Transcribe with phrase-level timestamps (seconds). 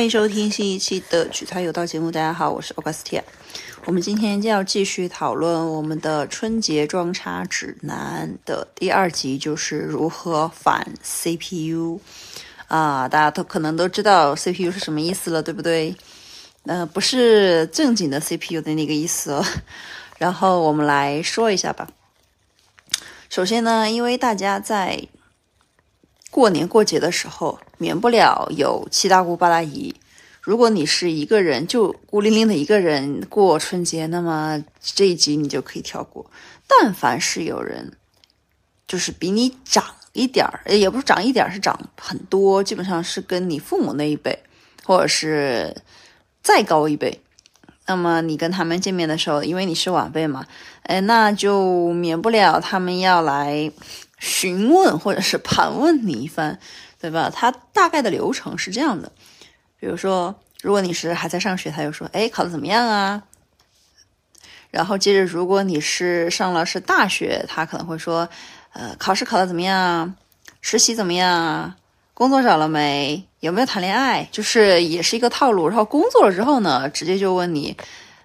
[0.00, 2.10] 欢迎收听新一期的《取材有道》节目。
[2.10, 3.20] 大家好，我是 Augustia。
[3.84, 12.00] 我们今天将要继续讨论我们的春节装叉指南的第二集，就是如何反 CPU
[12.68, 13.06] 啊！
[13.06, 15.94] 大家都可能都知道 CPU 是什么意思了，对不对？
[16.64, 19.38] 呃，不是正经的 CPU 的那个意思。
[20.16, 21.86] 然后我们来说一下吧。
[23.28, 25.06] 首先呢，因为大家在
[26.30, 29.94] 过年过节的时候，免不了有七大姑八大姨。
[30.40, 36.30] 如果你是一个人，就孤零零的一个人过春节，那么这一集你就可以跳过。
[36.66, 37.92] 但凡是有人，
[38.86, 44.38] 就是比你长一点儿，也不是长一点儿，是长很多，基本上是跟你父母那一辈，
[44.84, 45.76] 或者是
[46.42, 47.20] 再高一辈。
[47.86, 50.46] 那么你跟他们见面的时候，因为你是晚辈嘛，
[50.84, 53.72] 哎，那就免不了他们要来。
[54.20, 56.58] 询问或者是盘问你一番，
[57.00, 57.28] 对吧？
[57.34, 59.10] 他大概的流程是这样的，
[59.80, 63.22] 比如说，如果你是还在上学，他就说：“哎，考的怎么样啊？”
[64.70, 68.28] 然后接着，如果你是上了是大学，他可能会说
[68.72, 70.14] ：“呃，考试考的怎么样？
[70.60, 71.74] 实习怎么样？
[72.14, 73.26] 工作找了没？
[73.40, 75.66] 有没有谈恋爱？”就是也是一个套路。
[75.66, 77.76] 然后工作了之后呢，直接就问你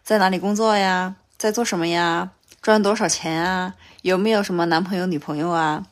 [0.03, 1.15] 在哪里工作呀？
[1.37, 2.29] 在做什么呀？
[2.61, 3.73] 赚多少钱啊？
[4.05, 5.83] 有没有什么男朋友女朋友啊？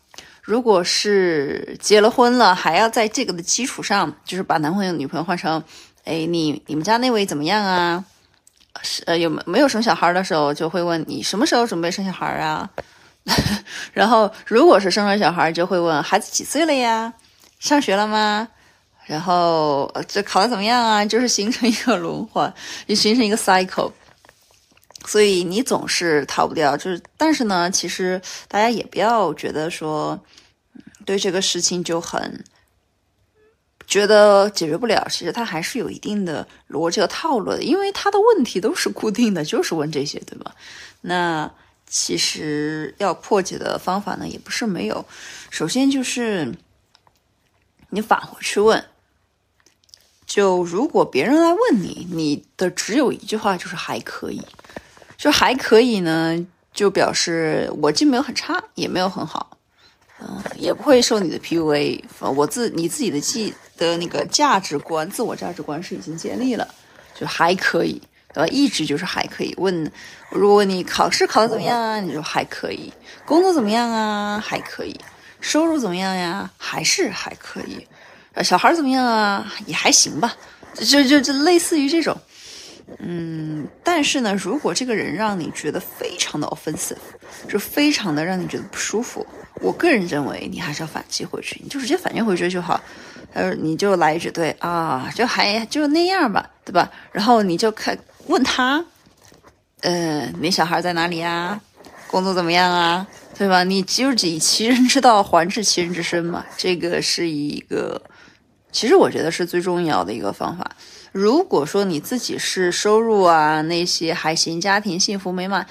[0.43, 5.63] 如果是结了婚了，还要在这个的基础上，就是把男朋友女朋友换成，
[6.03, 8.05] 哎，你你们家那位怎么样啊？
[8.83, 12.69] 是呃有没没有生小孩的时候，就会问你什么时候准备生小孩啊？
[13.93, 17.11] 然后如果是生了小孩，就会问孩子几岁了呀？
[17.57, 18.47] 上学了吗？
[19.07, 21.03] 然后这考的怎么样啊？
[21.03, 22.53] 就是形成一个轮换，
[22.87, 23.91] 就形成一个 cycle。
[25.05, 30.19] 所以你总是逃不掉，就是，但是呢，其实大家也不要觉得说，
[31.05, 32.43] 对这个事情就很
[33.85, 35.05] 觉得解决不了。
[35.09, 40.55] 其实它还是有一定的逻辑和套路的，因为他的问题都是固定的，就是问这些，对吧？
[41.01, 41.51] 那
[41.85, 45.05] 其实要破解的方法呢，也不是没有。
[45.49, 46.55] 首先就是
[47.89, 48.83] 你返回去问，
[50.25, 54.41] 就如果别人来问你，你的只有一句话，就是还可以。
[55.17, 56.37] 就还可以呢，
[56.73, 59.57] 就表示我既没有很差，也没有很好，
[60.19, 62.03] 嗯，也不会受你的 PUA。
[62.35, 66.67] 我自你自己的记的那个价值观，自我价值观是已经建立了，
[67.13, 68.01] 就还可以，
[68.33, 68.47] 对吧？
[68.47, 69.53] 一直就是还可以。
[69.57, 69.91] 问，
[70.29, 71.99] 如果你考试考的怎么样啊？
[71.99, 72.91] 你说还可以。
[73.25, 74.43] 工作怎么样啊？
[74.45, 74.99] 还可以。
[75.39, 76.49] 收入怎么样呀？
[76.57, 77.85] 还是还可以。
[78.33, 79.53] 呃，小孩怎么样啊？
[79.65, 80.35] 也还行吧。
[80.73, 82.17] 就就就类似于这种。
[82.99, 86.97] 嗯，但是呢，如果这个人让你觉得非常的 offensive，
[87.47, 89.25] 就非常的让你觉得不舒服，
[89.61, 92.79] 我个人认为你还是要反击回去，你就直接反击回去就好。
[93.33, 96.89] 呃，你就来一句对啊，就还就那样吧，对吧？
[97.11, 98.85] 然后你就看问他，
[99.81, 101.59] 呃，你小孩在哪里呀？
[102.07, 103.07] 工作怎么样啊？
[103.35, 103.63] 对吧？
[103.63, 107.99] 你就以其人之道还治其人之身嘛，这个是一个，
[108.73, 110.75] 其实我觉得是最重要的一个方法。
[111.13, 115.65] 如果说你自己是收入啊那些还行，家庭幸福美满，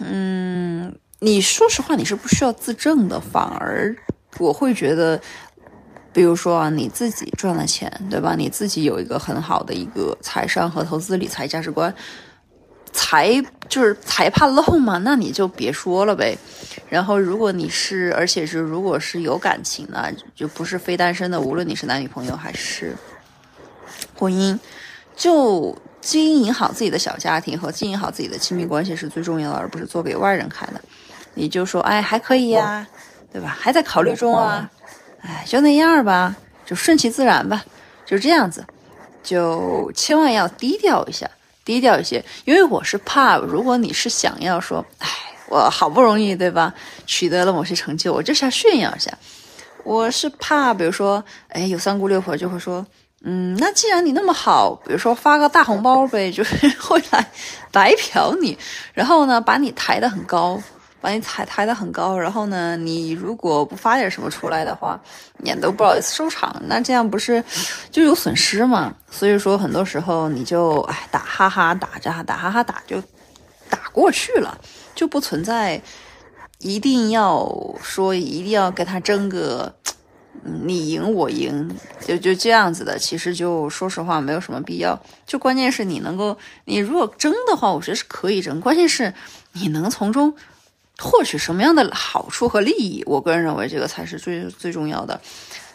[0.00, 3.96] 嗯，你说实话你是不需要自证的，反而
[4.38, 5.20] 我会觉得，
[6.12, 8.34] 比如说啊你自己赚了钱，对吧？
[8.36, 11.94] 你自己有一个很好的一个财商和投资理财价值观，
[12.92, 16.36] 才就是才怕漏嘛，那你就别说了呗。
[16.88, 22.96] 然后如果你是，而且是如果是有感情的，就不是非单身的，无论你是男女朋友还是。
[24.16, 24.58] 婚姻，
[25.16, 30.80] 就经营好自己的小家庭和经营好自己的亲密关系是最重要的，而不是做给外人看的。
[31.34, 32.86] 你就说，哎，还可以呀，
[33.32, 33.56] 对吧？
[33.56, 34.68] 还在考虑中啊，
[35.20, 36.34] 哎，就那样吧，
[36.66, 37.64] 就顺其自然吧，
[38.04, 38.64] 就这样子，
[39.22, 41.30] 就千万要低调一下，
[41.68, 45.06] 低调一些，因为我是怕，如果你是想要说，哎，
[45.50, 46.72] 我好不容易，对吧，
[47.04, 49.12] 取得了某些成就，我就是要炫耀一下，
[49.84, 52.86] 我是怕，比如说，哎，有三姑六婆就会说。
[53.24, 57.30] 嗯，那既然你那么好，比如说发个大红包呗，就是会来
[57.70, 58.56] 白嫖你，
[58.94, 60.58] 然后呢，把你抬得很高，
[61.00, 65.00] 把你抬抬得很高，然后呢，你如果不发点什么出来的话，
[65.38, 67.42] 你都不好意思收场，那这样不是
[67.90, 68.94] 就有损失嘛？
[69.10, 73.00] 所以说，很多时候你就哎打哈哈打着打哈哈打就
[73.70, 74.58] 打过去了，
[74.94, 75.80] 就不存在
[76.58, 77.48] 一定要
[77.82, 79.74] 说一定要跟他争个。
[80.44, 81.68] 你赢我赢，
[82.06, 82.96] 就就这样子的。
[82.96, 84.98] 其实就说实话，没有什么必要。
[85.26, 88.60] 就关键是你能够，你如果争的话，我觉得是可以争。
[88.60, 89.12] 关键是
[89.52, 90.32] 你能从中
[90.98, 93.02] 获取什么样的好处和利益。
[93.06, 95.20] 我个人认为这个才是最最重要的。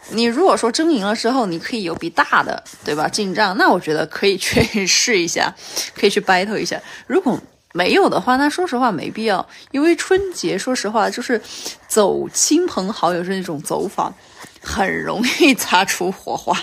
[0.10, 3.08] 你如果说争赢了之后，你可以有笔大的，对吧？
[3.08, 5.56] 进账，那我觉得可以去 试一下，
[5.96, 6.78] 可以去 battle 一下。
[7.08, 7.40] 如果
[7.72, 11.42] 没有的话，那说实话没必要，因为春节，说实话就是
[11.88, 14.14] 走亲朋好友是那种走访，
[14.62, 16.56] 很容易 擦出火花，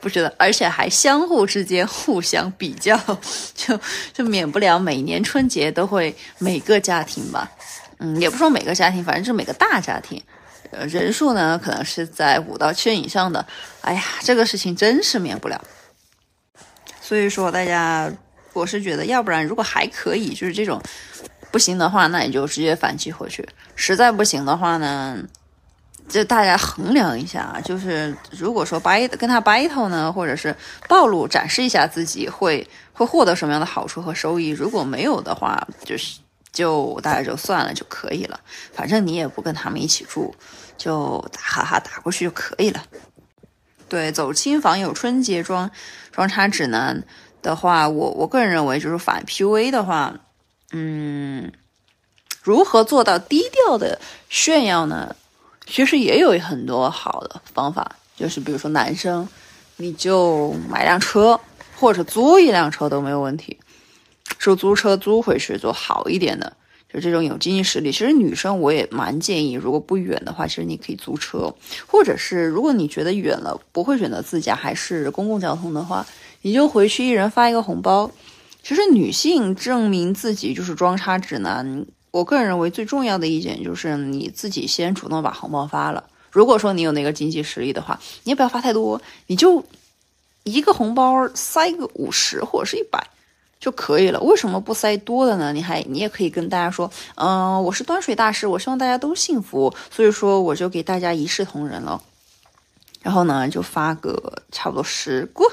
[0.00, 0.34] 不觉得？
[0.38, 2.98] 而且还相互之间互相比较，
[3.54, 3.78] 就
[4.14, 7.48] 就免不了每年春节都会每个家庭吧，
[7.98, 10.22] 嗯，也不说每个家庭，反正就是每个大家庭。
[10.72, 13.46] 呃，人数呢可能是在五到七人以上的，
[13.82, 15.64] 哎呀，这个事情真是免不了。
[17.00, 18.12] 所以说，大家，
[18.52, 20.82] 我是觉得，要不然如果还可以，就是这种
[21.52, 23.44] 不行的话，那你就直接反击回去；
[23.76, 25.16] 实在不行的话呢，
[26.08, 30.54] 就大家衡量一下，就是如果说掰跟他 battle 呢，或者是
[30.88, 34.48] 暴露展示一下自己，会会获得什么样的好处和收益？
[34.48, 36.18] 如果没有的话，就是。
[36.56, 38.40] 就大家就算了就可以了，
[38.72, 40.34] 反正你也不跟他们一起住，
[40.78, 42.82] 就打哈哈打过去就可以了。
[43.90, 45.70] 对，走亲访友春节装
[46.10, 47.04] 装叉指南
[47.42, 50.14] 的话，我我个人认为就是反 PUA 的话，
[50.72, 51.52] 嗯，
[52.42, 54.00] 如何做到低调的
[54.30, 55.14] 炫耀呢？
[55.66, 59.28] 其实也有很多好的方法，就是比如说男生，
[59.76, 61.38] 你就买辆车
[61.78, 63.58] 或者租一辆车都没有问题。
[64.38, 66.56] 说租车租回去做好一点的，
[66.92, 67.90] 就这种有经济实力。
[67.92, 71.54] 其实女生我也蛮建议，如果不远的话，其实你可以租车，
[71.86, 76.06] 或者是如果你觉得远了不会选择自驾，还是公共交通的话，
[76.42, 78.10] 你就回去一人发一个红包。
[78.62, 86.02] 其实女性证明自己就是装叉指南，我个人认为最重要的一点就是你自己先主动把红包发了。
[86.32, 89.64] 如果说你有那个经济实力的话，你也不要发太多，你就
[90.42, 93.08] 一个红包塞个五十或者是一百。
[93.66, 94.20] 就可以了。
[94.20, 95.52] 为什么不塞多的呢？
[95.52, 102.00] 你还你也可以跟大家说，嗯，我是端水大师，我希望大家都幸福，所以说我就给大家一视同仁了。
[103.02, 105.44] 然后呢，就发个差不多十个，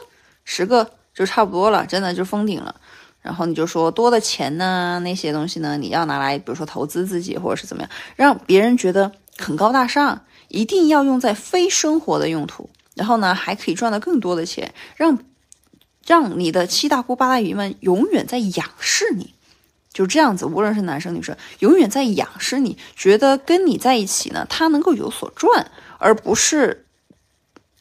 [0.45, 2.75] 十个就差不多了，真的就封顶了。
[3.23, 12.69] 然后你就说多的钱呢，那些东西呢，你要拿来，比如说投资自己，或者是怎么样，让别人觉得很高大上，一定要用在非生活的用途。
[12.93, 15.17] 然后呢，还可以赚到更多的钱，让。
[16.05, 19.33] 让你的七大姑八大姨们永远在仰视你，
[19.93, 26.85] 就这样子，无论是男生女生，永远在仰视你，觉得跟你在一起呢，他能够有所赚，而不是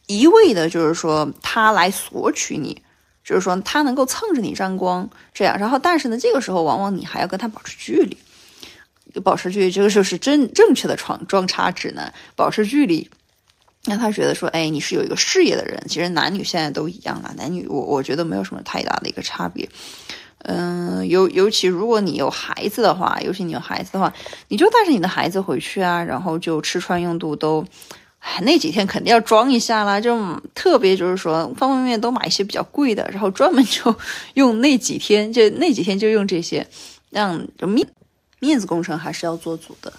[0.06, 2.82] 一味的，就是说他来索取你，
[3.24, 5.58] 就是说他能够蹭着你沾光，这样。
[5.58, 13.10] 然后，但是呢，这个时候往往你还要跟他保持距离，保持距离，这个就是正正确的闯装叉指南，保持距离。
[13.84, 15.82] 让他觉得说，哎，你是有一个事业的人。
[15.88, 19.68] 其实男女现在都一样了，男女我我觉得没有什么太大的一个差别。
[20.44, 24.12] 嗯，尤尤其如果你有孩子的话，尤其你有孩子的话，
[24.48, 27.64] 你就带着你的孩子回去啊，然后就吃穿用度都，
[28.18, 30.00] 哎，那几天肯定要装一下啦。
[30.00, 33.94] 就特别就是说方方面面都买一些比较贵的，然后专门就
[34.34, 36.66] 用那几天，就那几天就用这些，
[37.10, 37.86] 让面
[38.40, 39.92] 面子工程还是要做足的。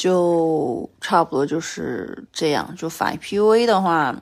[0.00, 2.74] 就差不多就是这样。
[2.74, 4.16] 就反 PUA 的话，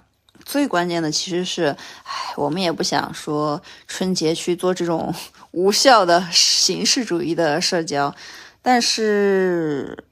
[0.44, 1.66] 最关键的其实是，
[2.02, 5.14] 唉，我们也不想说春节去做这种
[5.52, 8.12] 无效的形式主义的社交，
[8.60, 10.04] 但是。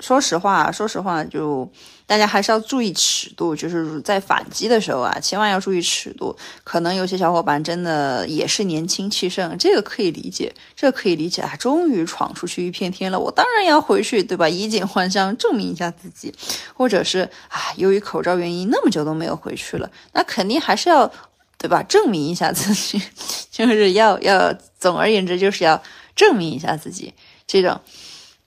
[0.00, 1.66] 说实话，说实话，就
[2.04, 6.36] 大家还是要注意尺度，就是在反击的时候啊，千万要注意尺度。
[6.64, 11.54] 可能有些小伙伴真的也是年轻气盛，这个可以理解，这个可以理解啊。
[11.56, 14.48] 终于闯出去一片天了，我当然要回去，对吧？
[14.48, 16.34] 衣锦还乡，证明一下自己。
[16.74, 21.10] 或者是啊，由于口罩原因，那么久都没有回去了，那肯定还是要，
[21.56, 21.84] 对吧？
[21.84, 23.00] 证明一下自己，
[23.50, 25.80] 就是要要，总而言之，就是要
[26.16, 27.14] 证明一下自己。
[27.46, 27.80] 这种，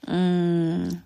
[0.06, 1.02] 嗯。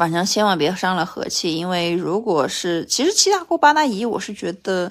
[0.00, 4.90] 反正千万别伤了和气，因为如果是其实七大姑八大姨，我是觉得，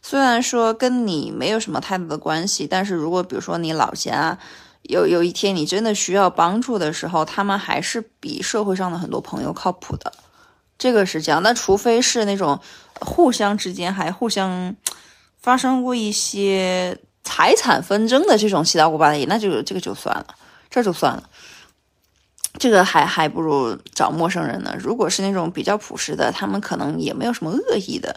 [0.00, 4.38] 虽然说跟你没有什么太大的关系，但是如果比如说你老家
[4.82, 10.12] 有有一天你真的需要帮助的时候，他们还是比社会上的很多朋友靠谱的，
[10.78, 11.42] 这个是这样。
[11.42, 12.60] 那除非是那种
[13.00, 14.76] 互相之间还互相
[15.40, 20.26] 发生过一些财产纷争的这种七大姑八大姨，那就这个就算了，
[20.70, 21.28] 这就算了。
[22.56, 24.74] 这个还还不如找陌生人呢。
[24.78, 28.16] 如果是那种比较朴实的，他们可能也没有什么恶意的，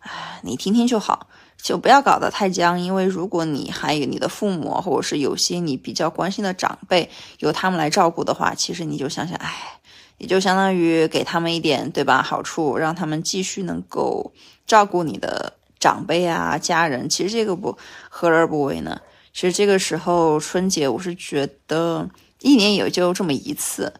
[0.00, 1.26] 哎，你听听就好，
[1.56, 2.78] 就不要搞得太僵。
[2.78, 9.80] 因为如果你还有你的父母，或者是有些你比较关心的长辈，由他们来照顾的话，其实你就想想，哎，
[10.18, 12.22] 也就相当于给他们一点，对吧？
[12.22, 14.34] 好处，让他们继续能够
[14.66, 17.08] 照顾你的长辈啊、家人。
[17.08, 17.78] 其实这个不
[18.10, 19.00] 何乐而不为呢？
[19.32, 22.10] 其实这个时候春节，我是觉得。
[22.40, 23.92] 一年也就这么一次，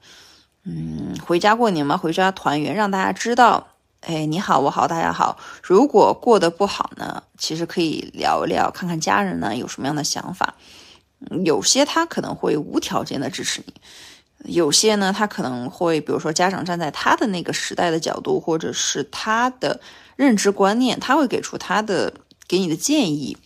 [0.64, 3.68] 嗯，回家过年嘛，回家团圆，让大家知道
[4.00, 5.38] 哎，你好，我好，大家好。
[5.62, 10.54] 如果过得不好呢，其实可以聊一聊，看看家人呢有什么样的想法。
[11.44, 13.74] 有些他可能会无条件的支持你，
[14.54, 19.80] 有些呢他可能会，比如说家长站在他的那个时代的角度，或者是他的
[20.14, 22.14] 认知观念，他会给出他的
[22.46, 23.36] 给你的建议，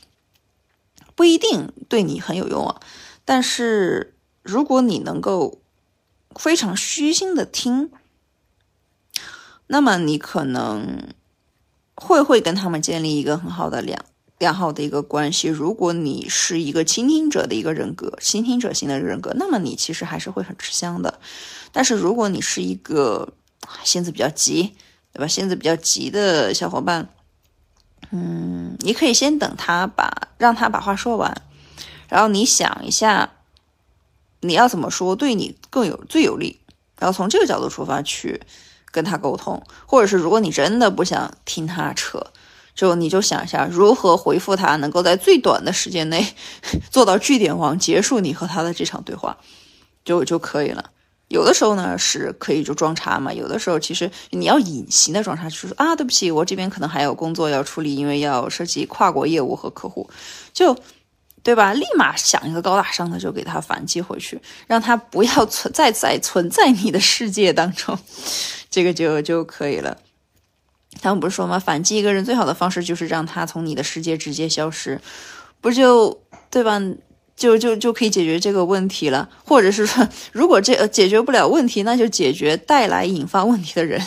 [1.15, 2.79] 不一定对你很有用啊。
[3.25, 4.12] 但是
[4.43, 5.61] 如果你能够
[6.37, 7.91] 非常虚心的听。
[9.69, 11.15] 那么你可能
[11.95, 14.05] 会会跟他们建立一个很好的良
[14.37, 15.49] 良好的一个关系。
[15.49, 21.21] 如果你是一个倾听者的一个人格，倾听者型的人格，那么你其实还是会很吃香的。
[21.71, 23.33] 但是如果你是一个
[23.83, 24.75] 性子比较急，
[25.15, 25.27] 对吧？
[25.27, 27.09] 性子比较急的小伙伴，
[28.11, 31.35] 嗯，你可以先等他把让他把话说完，
[32.09, 33.33] 然后你想一下
[34.43, 36.61] 你要怎么说对你更有最有利，
[36.99, 38.41] 然后从这个角度出发去。
[38.95, 42.23] 跟他沟通，或者是如果你真的不想听他扯，
[42.75, 46.23] 就你就想一下如何回复他，能够在最短的时间内
[46.91, 49.39] 做到据点王，结束你和他的这场对话，
[50.05, 50.91] 就就可以了。
[51.29, 60.11] 有的时候呢是可以就装叉嘛，有的时候其实你要隐形的装叉，就是啊，对不起，我这边可能还有工作要处理，因为要涉及跨国业务和客户，
[60.53, 60.77] 就。
[61.43, 61.73] 对吧？
[61.73, 67.99] 立马想一个高大上的，就给他反击回去，让他不要存在在存在你的世界当中，
[68.71, 69.99] 这个就就可以了。
[71.01, 71.59] 他们不是说吗？
[71.59, 75.01] 反击一个人最好的方式就是让他从你的世界直接消失，
[75.61, 76.81] 不就对吧？
[77.35, 79.29] 就就就可以解决这个问题了。
[79.45, 84.01] 或者是说，如果这解决不了问题，那就解决带来引发问题的人，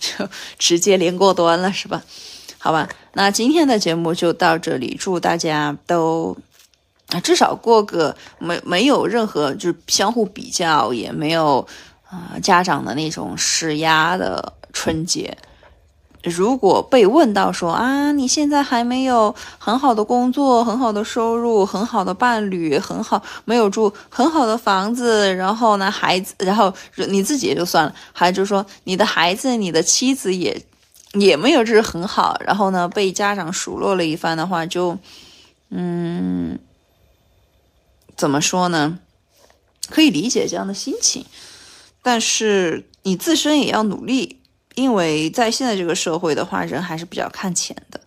[0.00, 2.02] 就直接连过端了，是吧？
[2.58, 6.36] 好吧，那今天的节目就到这里，祝大家都。
[7.12, 11.66] 啊，至少过个没没有任何就是相互比较，也没有
[12.08, 15.36] 啊家长的那种施压的春节。
[16.24, 26.72] 如果被问到说啊，你现在还没有很好的工作、很好的收入、很好的伴侣、很好没有住很好的房子，然后呢孩子，然后
[27.08, 30.64] 你自己也就算了，还就说你的孩子、你的妻子也
[31.14, 34.96] 也没有就是很好，然后呢被家长数落了一番的话，就
[35.70, 36.56] 嗯。
[38.16, 38.98] 怎么说呢？
[39.90, 41.26] 可以理解这样的心情，
[42.02, 44.40] 但是你自身也要努力，
[44.74, 48.00] 因为在现在这个社会的话，人还是比较看钱的。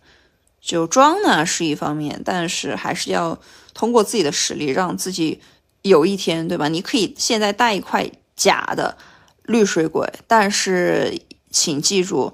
[0.62, 3.38] 就装呢是一方面，但是还是要
[3.74, 5.42] 通过自己的实力，让自己
[5.82, 6.70] 有一天，对吧？
[6.70, 8.98] 你可以现在带一块假的
[9.44, 11.22] 绿水鬼，但是
[11.52, 12.34] 请记住，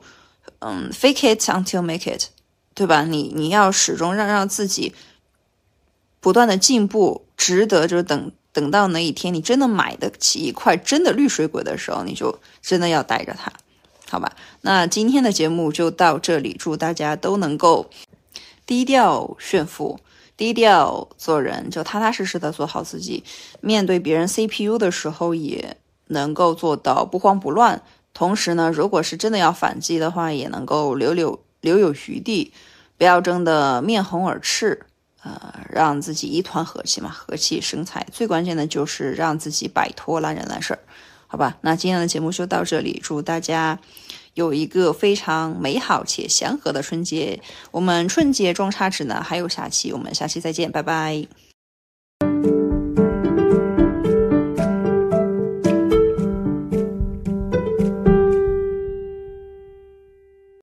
[0.59, 2.27] 嗯，fake it until make it，
[2.73, 3.03] 对吧？
[3.03, 4.93] 你你要始终让让自己。
[6.23, 13.51] 不断的进步，值得就是等等到那一天，你真的买得起一块真的绿水鬼的时候，你就真的要带着它，
[14.07, 14.31] 好吧？
[14.61, 17.89] 那今天的节目就到这里，祝大家都能够
[18.67, 19.99] 低调炫富，
[20.37, 23.23] 低调做人，就踏踏实实的做好自己。
[23.59, 25.77] 面对别人 CPU 的时候，也
[26.09, 27.81] 能够做到不慌不乱。
[28.13, 32.53] 同时呢，如果是真的要反击的话，也能够留留留有余地，
[32.99, 34.85] 不要争得面红耳赤。
[35.23, 38.05] 呃，让自己一团和气嘛，和气生财。
[38.11, 40.79] 最关键的就是让自己摆脱烂人烂事儿，
[41.27, 41.57] 好吧？
[41.61, 43.79] 那今天的节目就到这里，祝大家
[44.33, 47.41] 有一个非常美好且祥和的春节。
[47.71, 51.50] 我们春节装叉指南还有下期，我们下期再见，拜拜。